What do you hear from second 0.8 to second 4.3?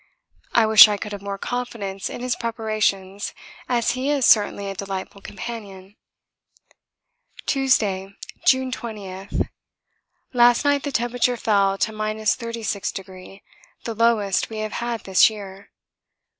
I could have more confidence in his preparations, as he is